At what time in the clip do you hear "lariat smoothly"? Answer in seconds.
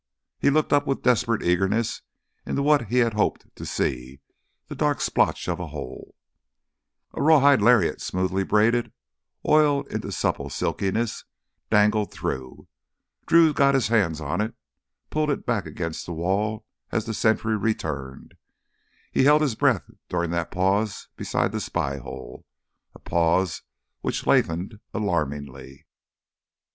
7.61-8.43